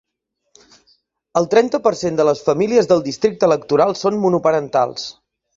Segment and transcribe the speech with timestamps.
[1.41, 5.07] El trenta per cent de les famílies del districte electoral són monoparentals.